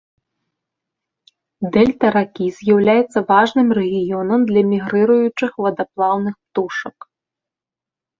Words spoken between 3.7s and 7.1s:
рэгіёнам для мігрыруючых вадаплаўных птушак.